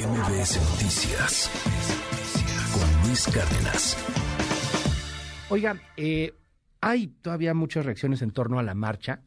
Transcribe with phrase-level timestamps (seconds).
[0.00, 1.50] MBS Noticias
[2.72, 3.98] con Luis Cárdenas.
[5.50, 6.32] Oiga, eh,
[6.80, 9.20] hay todavía muchas reacciones en torno a la marcha,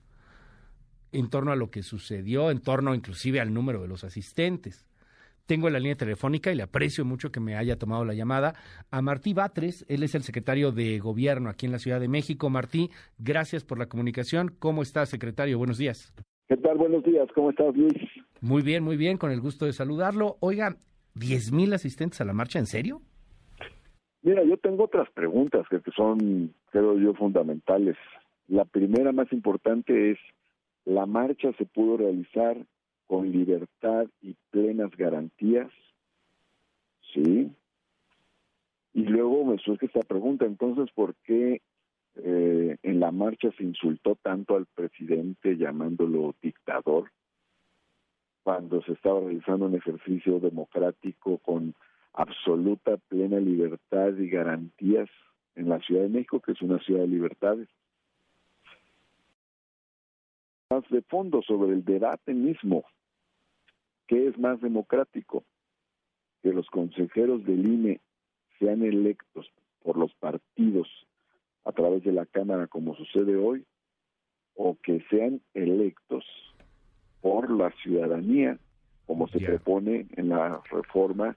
[1.12, 4.88] en torno a lo que sucedió, en torno inclusive al número de los asistentes.
[5.46, 8.55] Tengo la línea telefónica y le aprecio mucho que me haya tomado la llamada
[8.90, 9.85] a Martí Batres.
[9.87, 12.49] Él es el secretario de Gobierno aquí en la Ciudad de México.
[12.49, 14.55] Martí, gracias por la comunicación.
[14.58, 15.60] ¿Cómo está, secretario?
[15.60, 16.12] Buenos días.
[16.48, 16.80] ¿Qué tal?
[16.80, 17.27] Buenos días.
[17.35, 17.94] ¿Cómo estás, Luis?
[18.44, 19.17] Muy bien, muy bien.
[19.17, 20.35] Con el gusto de saludarlo.
[20.41, 20.76] Oiga,
[21.16, 22.59] ¿diez mil asistentes a la marcha?
[22.59, 23.02] ¿En serio?
[24.22, 27.95] Mira, yo tengo otras preguntas que son, creo yo, fundamentales.
[28.49, 30.18] La primera más importante es,
[30.84, 32.58] ¿la marcha se pudo realizar
[33.08, 35.71] con libertad y plenas garantías?
[37.13, 37.49] Sí.
[38.94, 41.62] Y luego me surge esta pregunta, entonces, ¿por qué
[42.16, 47.10] eh, en la marcha se insultó tanto al presidente llamándolo dictador?
[48.44, 51.74] Cuando se estaba realizando un ejercicio democrático con
[52.14, 55.10] absoluta, plena libertad y garantías
[55.55, 57.70] en la Ciudad de México, que es una ciudad de libertades.
[60.70, 62.84] Más de fondo sobre el debate mismo,
[64.08, 65.44] ¿qué es más democrático?
[66.41, 68.02] Que los consejeros del INE
[68.59, 69.50] sean electos
[69.83, 70.88] por los partidos
[71.66, 73.66] a través de la Cámara como sucede hoy,
[74.55, 76.25] o que sean electos
[77.23, 78.59] por la ciudadanía
[79.07, 81.35] como se propone en la reforma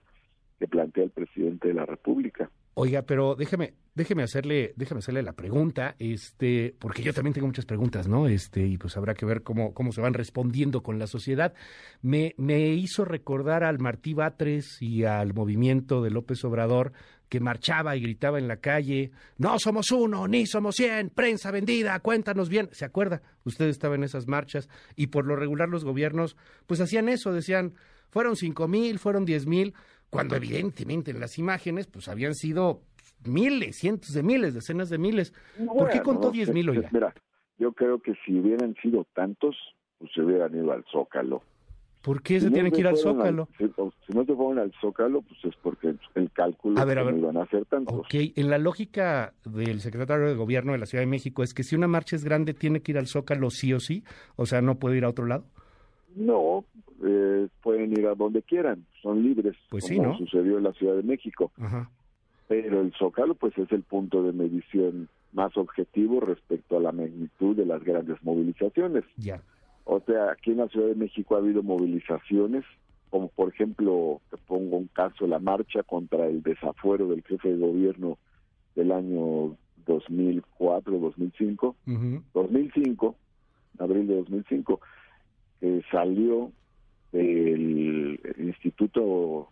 [0.59, 2.51] que plantea el presidente de la República.
[2.75, 7.65] Oiga, pero déjeme, déjeme hacerle, déjeme hacerle la pregunta, este, porque yo también tengo muchas
[7.65, 8.27] preguntas, ¿no?
[8.27, 11.55] Este, y pues habrá que ver cómo, cómo se van respondiendo con la sociedad.
[12.03, 16.93] Me, me hizo recordar al Martí Batres y al movimiento de López Obrador
[17.29, 21.99] que marchaba y gritaba en la calle, no somos uno, ni somos cien, prensa vendida,
[22.01, 22.69] cuéntanos bien.
[22.73, 23.23] ¿Se acuerda?
[23.45, 27.75] Usted estaba en esas marchas y por lo regular los gobiernos pues hacían eso, decían,
[28.11, 29.75] fueron cinco mil, fueron diez mil,
[30.11, 32.83] cuando evidentemente en las imágenes pues habían sido
[33.25, 35.35] miles, cientos de miles, decenas de miles.
[35.67, 36.89] ¿Por qué contó diez mil, oiga?
[36.93, 37.15] Mira,
[37.59, 39.57] yo creo que si hubieran sido tantos,
[39.99, 41.43] pues se hubieran ido al Zócalo.
[42.07, 43.49] ¿Por qué se tienen que ir al Zócalo?
[43.59, 43.65] si,
[44.15, 47.43] no se fueron al Zócalo, pues es porque el cálculo a ver, no iban a
[47.43, 47.99] hacer tantos.
[47.99, 51.65] Ok, en la lógica del secretario de Gobierno de la Ciudad de México es que
[51.65, 54.05] si una marcha es grande tiene que ir al Zócalo sí o sí,
[54.37, 55.47] o sea, no puede ir a otro lado.
[56.15, 56.65] No,
[57.05, 61.03] eh, pueden ir a donde quieran, son libres, pues como sucedió en la Ciudad de
[61.03, 61.51] México.
[62.47, 67.57] Pero el Zócalo, pues es el punto de medición más objetivo respecto a la magnitud
[67.57, 69.03] de las grandes movilizaciones.
[69.17, 69.43] Ya.
[69.89, 72.65] O sea, aquí en la Ciudad de México ha habido movilizaciones,
[73.09, 77.57] como por ejemplo, te pongo un caso, la marcha contra el desafuero del jefe de
[77.57, 78.19] gobierno
[78.75, 81.77] del año 2004, 2005,
[82.35, 83.17] 2005,
[83.79, 84.81] abril de 2005,
[85.61, 86.51] que salió
[87.13, 89.51] del Instituto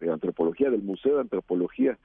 [0.00, 1.96] de Antropología, del Museo de Antropología,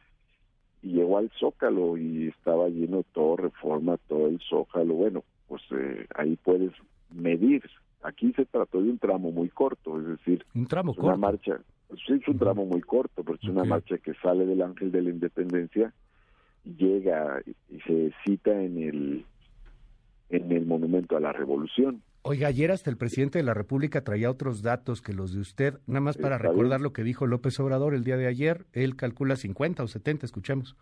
[0.83, 4.93] y llegó al Zócalo y estaba lleno todo Reforma, todo el Zócalo.
[4.93, 6.71] Bueno, pues eh, ahí puedes
[7.13, 7.63] medir.
[8.03, 11.59] Aquí se trató de un tramo muy corto, es decir, un tramo una marcha,
[12.07, 15.01] sí es un tramo muy corto, pero es una marcha que sale del Ángel de
[15.03, 15.93] la Independencia
[16.63, 19.25] llega y se cita en el
[20.29, 22.01] en el Monumento a la Revolución.
[22.23, 25.79] Oiga, ayer hasta el presidente de la República traía otros datos que los de usted,
[25.87, 29.35] nada más para recordar lo que dijo López Obrador el día de ayer, él calcula
[29.35, 30.77] 50 o 70, escuchemos.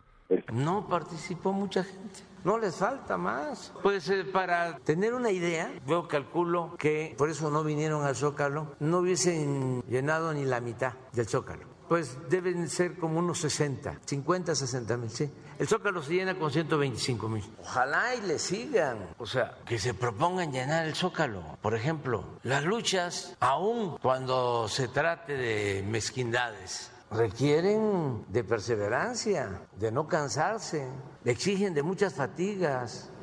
[0.52, 3.74] No participó mucha gente, no les falta más.
[3.82, 8.76] Pues eh, para tener una idea, yo calculo que por eso no vinieron al Zócalo,
[8.80, 14.54] no hubiesen llenado ni la mitad del Zócalo pues deben ser como unos 60, 50,
[14.54, 15.30] 60 mil, sí.
[15.58, 17.44] El Zócalo se llena con 125 mil.
[17.60, 21.58] Ojalá y le sigan, o sea, que se propongan llenar el Zócalo.
[21.62, 30.08] Por ejemplo, las luchas, aún cuando se trate de mezquindades, requieren de perseverancia, de no
[30.08, 30.88] cansarse,
[31.26, 33.14] exigen de muchas fatigas.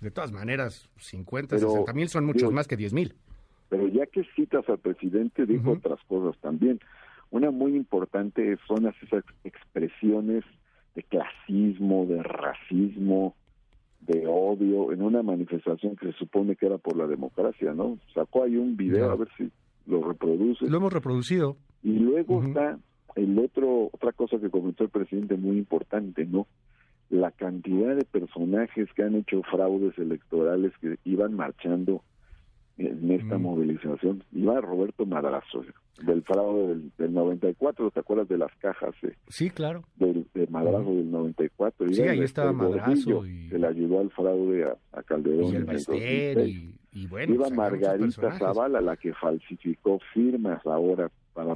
[0.00, 3.14] De todas maneras, 50, 60 mil son muchos más que 10 mil.
[3.68, 6.80] Pero ya que citas al presidente, dijo otras cosas también.
[7.30, 10.44] Una muy importante son esas expresiones
[10.94, 13.34] de clasismo, de racismo,
[14.00, 17.98] de odio, en una manifestación que se supone que era por la democracia, ¿no?
[18.14, 19.50] Sacó ahí un video, a ver si
[19.86, 20.66] lo reproduce.
[20.66, 21.56] Lo hemos reproducido.
[21.82, 22.78] Y luego está
[23.18, 26.46] el otro, otra cosa que comentó el presidente muy importante, ¿no?
[27.10, 32.02] La cantidad de personajes que han hecho fraudes electorales que iban marchando
[32.76, 34.22] en esta movilización.
[34.32, 35.64] Iba Roberto Madrazo,
[36.04, 38.94] del fraude del, del, 94, ¿te acuerdas de las cajas?
[39.28, 39.82] sí, claro.
[39.96, 41.88] Del, Madrazo del 94.
[41.88, 43.26] Sí, ahí estaba Madrazo.
[43.26, 43.48] Y...
[43.48, 45.66] Que le ayudó al fraude a, Calderón.
[45.92, 47.34] Y y, bueno.
[47.34, 51.54] Iba Margarita Zavala, la que falsificó firmas ahora para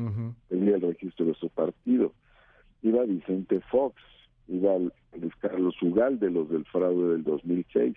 [0.48, 2.12] pedir registro de su partido.
[2.82, 4.00] Iba Vicente Fox,
[4.46, 7.96] iba Luis Carlos Ugal de los del fraude del 2006.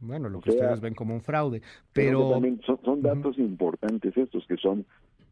[0.00, 1.60] Bueno, lo que ustedes ven como un fraude,
[1.92, 2.30] pero...
[2.30, 4.86] también son, datos importantes estos, que son,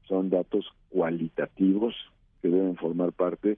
[0.06, 1.94] son datos cualitativos
[2.42, 3.56] que deben formar parte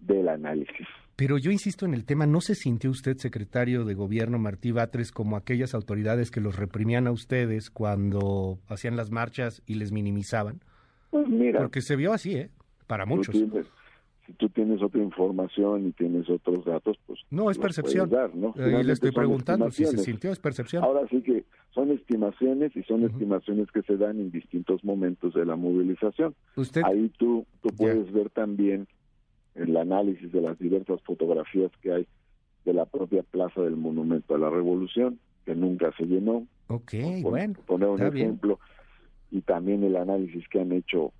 [0.00, 0.86] del análisis.
[1.14, 5.12] Pero yo insisto en el tema, ¿no se sintió usted, secretario de Gobierno Martí Batres,
[5.12, 10.60] como aquellas autoridades que los reprimían a ustedes cuando hacían las marchas y les minimizaban?
[11.10, 11.60] Pues mira.
[11.60, 12.50] Porque se vio así, ¿eh?
[12.86, 13.34] Para muchos.
[13.34, 17.20] si tú tienes otra información y tienes otros datos, pues...
[17.30, 18.10] No, es percepción.
[18.56, 20.84] Ahí le estoy preguntando si se sintió, es percepción.
[20.84, 25.44] Ahora sí que son estimaciones y son estimaciones que se dan en distintos momentos de
[25.44, 26.34] la movilización.
[26.56, 26.82] ¿Usted?
[26.84, 28.86] Ahí tú, tú puedes ver también
[29.54, 32.06] el análisis de las diversas fotografías que hay
[32.64, 36.46] de la propia plaza del Monumento a la Revolución, que nunca se llenó.
[36.68, 37.54] Ok, bueno.
[37.66, 38.58] Poner un ejemplo.
[39.30, 41.12] Y también el análisis que han hecho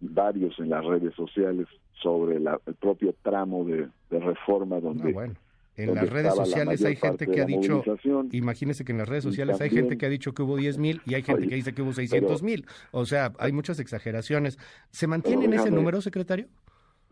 [0.00, 1.68] varios en las redes sociales
[2.02, 5.10] sobre el propio tramo de, reforma donde...
[5.10, 5.34] Ah, bueno.
[5.74, 7.82] En las redes sociales hay gente que ha dicho,
[8.30, 11.00] imagínese que en las redes sociales hay gente que ha dicho que hubo 10 mil
[11.06, 12.66] y hay gente que dice que hubo 600 mil.
[12.90, 14.58] O sea, hay muchas exageraciones.
[14.90, 16.48] ¿Se mantiene en ese número, secretario?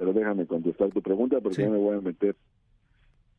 [0.01, 2.35] pero déjame contestar tu pregunta porque ya me voy a meter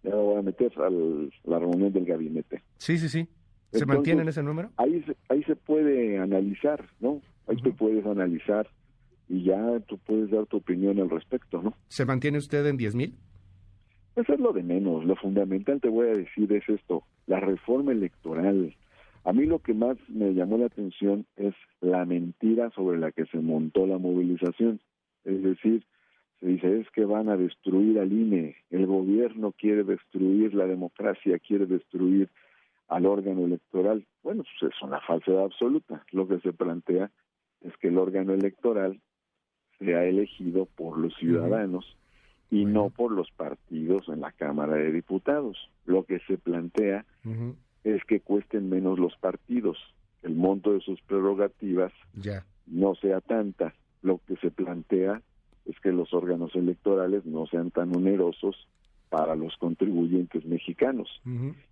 [0.03, 2.61] ya me voy a meter a la reunión del gabinete.
[2.77, 3.27] Sí, sí, sí.
[3.71, 4.69] ¿Se mantiene en ese número?
[4.77, 5.40] Ahí ahí
[5.71, 7.21] puede analizar, ¿no?
[7.47, 8.67] Ahí tú puedes analizar
[9.29, 11.73] y ya tú puedes dar tu opinión al respecto, ¿no?
[11.87, 13.13] ¿Se mantiene usted en 10 mil?
[14.17, 15.05] Eso es lo de menos.
[15.05, 18.75] Lo fundamental te voy a decir es esto, la reforma electoral.
[19.23, 23.25] A mí lo que más me llamó la atención es la mentira sobre la que
[23.27, 24.81] se montó la movilización.
[25.23, 25.85] Es decir,
[26.41, 31.39] se dice es que van a destruir al INE, el gobierno quiere destruir la democracia,
[31.39, 32.27] quiere destruir
[32.91, 34.05] al órgano electoral.
[34.21, 36.05] Bueno, pues es una falsedad absoluta.
[36.11, 37.09] Lo que se plantea
[37.61, 38.99] es que el órgano electoral
[39.79, 41.97] sea elegido por los ciudadanos
[42.49, 45.57] y no por los partidos en la Cámara de Diputados.
[45.85, 47.05] Lo que se plantea
[47.85, 49.77] es que cuesten menos los partidos,
[50.21, 52.45] el monto de sus prerrogativas ya.
[52.67, 53.73] no sea tanta.
[54.01, 55.21] Lo que se plantea
[55.65, 58.67] es que los órganos electorales no sean tan onerosos
[59.11, 61.21] para los contribuyentes mexicanos.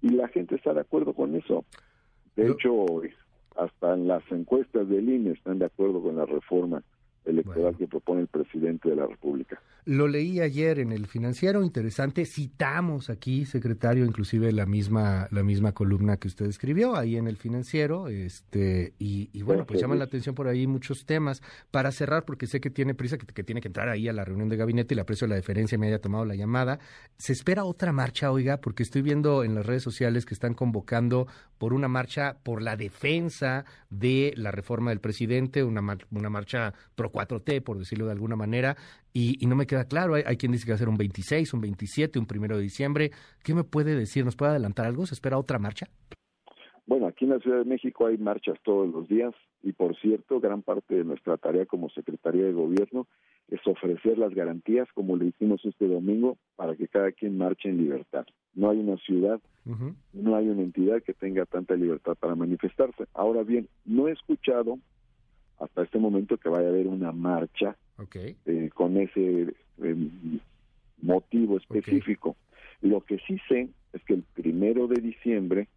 [0.01, 1.63] Y la gente está de acuerdo con eso.
[2.36, 2.86] De hecho,
[3.56, 6.83] hasta en las encuestas del INE están de acuerdo con la reforma
[7.29, 9.61] electoral que propone el presidente de la República.
[9.85, 12.25] Lo leí ayer en el Financiero, interesante.
[12.25, 17.37] Citamos aquí, secretario, inclusive la misma la misma columna que usted escribió ahí en el
[17.37, 21.41] Financiero, este y, bueno, pues llaman la atención por ahí muchos temas.
[21.71, 24.49] Para cerrar, porque sé que tiene prisa, que, tiene que entrar ahí a la reunión
[24.49, 26.79] de gabinete y le aprecio la deferencia me haya tomado la llamada.
[27.17, 28.57] ¿Se espera otra marcha, oiga?
[28.57, 31.27] Porque estoy viendo en las redes sociales que están convocando
[31.57, 37.11] por una marcha por la defensa de la reforma del presidente, una, una marcha pro
[37.27, 38.75] 4T, por decirlo de alguna manera,
[39.13, 40.13] y, no me queda claro.
[40.13, 43.12] Hay, quien dice que va a ser un 26, un 27, un primero de diciembre.
[43.44, 44.25] ¿Qué me puede decir?
[44.25, 45.06] ¿Nos puede adelantar algo?
[45.06, 45.88] ¿Se espera otra marcha?
[46.86, 50.39] Bueno, aquí en la Ciudad de México hay marchas todos los días y, por cierto,
[50.39, 53.07] gran parte de nuestra tarea como Secretaría de Gobierno
[53.50, 57.77] es ofrecer las garantías, como le hicimos este domingo, para que cada quien marche en
[57.77, 58.25] libertad.
[58.54, 59.39] No hay una ciudad,
[60.13, 63.06] no hay una entidad que tenga tanta libertad para manifestarse.
[63.13, 64.80] Ahora bien, no he escuchado
[65.59, 67.75] hasta este momento que vaya a haber una marcha
[68.45, 69.53] eh, con ese
[69.83, 70.09] eh,
[71.01, 72.36] motivo específico.
[72.81, 75.67] Lo que sí sé es que el primero de diciembre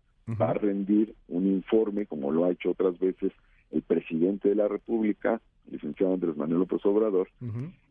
[0.41, 3.33] va a rendir un informe, como lo ha hecho otras veces
[3.73, 7.29] el presidente de la República, el licenciado Andrés Manuel López Obrador,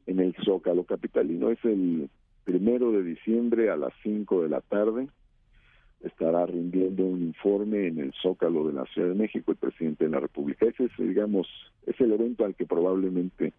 [0.06, 1.50] en el Zócalo Capitalino.
[1.50, 2.10] Es el
[2.46, 5.08] primero de diciembre a las 5 de la tarde
[6.03, 10.12] estará rindiendo un informe en el Zócalo de la Ciudad de México el presidente de
[10.12, 10.65] la República.
[10.65, 11.48] Ese es, digamos,
[11.86, 13.53] es el evento al que probablemente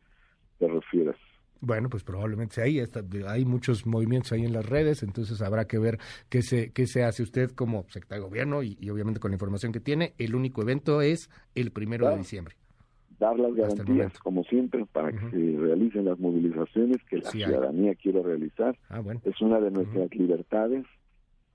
[0.59, 1.17] te refieras.
[1.61, 5.79] Bueno, pues probablemente ahí está, hay muchos movimientos ahí en las redes, entonces habrá que
[5.79, 9.37] ver qué se, qué se hace usted como secretario de gobierno y, obviamente con la
[9.37, 10.13] información que tiene.
[10.19, 12.57] El único evento es el primero de diciembre.
[13.21, 18.21] Dar las garantías, como siempre, para que se realicen las movilizaciones que la ciudadanía quiere
[18.21, 18.77] realizar.
[18.89, 19.21] Ah, bueno.
[19.25, 20.85] Es una de nuestras libertades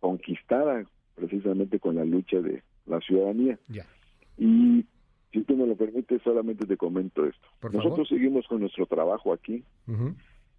[0.07, 0.85] conquistada
[1.15, 3.59] precisamente con la lucha de la ciudadanía.
[4.37, 4.85] Y
[5.33, 7.45] si tú me lo permites, solamente te comento esto.
[7.73, 9.65] Nosotros seguimos con nuestro trabajo aquí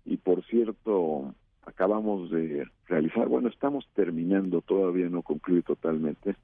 [0.04, 6.36] y por cierto, acabamos de realizar, bueno, estamos terminando, todavía no concluye totalmente,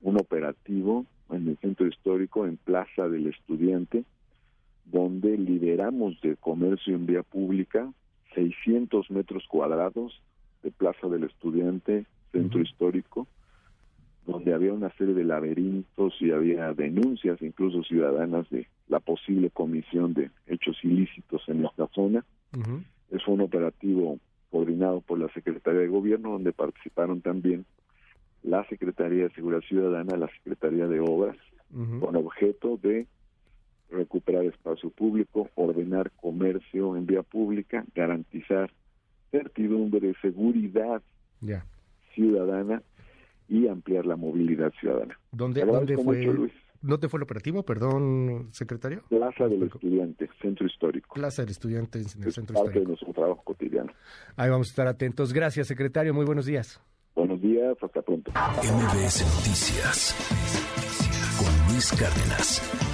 [0.00, 4.04] un operativo en el centro histórico, en Plaza del Estudiante,
[4.86, 7.88] donde liberamos de comercio en vía pública
[8.34, 10.20] 600 metros cuadrados
[10.64, 13.26] de Plaza del Estudiante centro histórico,
[14.26, 20.14] donde había una serie de laberintos y había denuncias, incluso ciudadanas, de la posible comisión
[20.14, 22.24] de hechos ilícitos en esta zona.
[23.10, 24.18] Es un operativo
[24.50, 27.64] coordinado por la Secretaría de Gobierno, donde participaron también
[28.42, 31.36] la Secretaría de Seguridad Ciudadana, la Secretaría de Obras,
[32.00, 33.06] con objeto de
[33.90, 38.70] recuperar espacio público, ordenar comercio en vía pública, garantizar
[39.30, 41.02] certidumbre, seguridad
[42.14, 42.82] ciudadana
[43.48, 45.18] y ampliar la movilidad ciudadana.
[45.30, 46.50] ¿Dónde, ¿dónde fue,
[46.80, 49.02] ¿Dónde fue el operativo, perdón, secretario?
[49.08, 51.14] Plaza del Estudiante, Centro Histórico.
[51.14, 53.92] Parte de nuestro trabajo cotidiano.
[54.36, 55.32] Ahí vamos a estar atentos.
[55.32, 56.12] Gracias, secretario.
[56.12, 56.80] Muy buenos días.
[57.14, 58.32] Buenos días, hasta pronto.
[58.32, 60.16] MBS Noticias
[61.38, 62.91] con Luis Cárdenas.